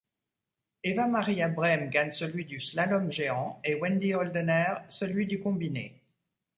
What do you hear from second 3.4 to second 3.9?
et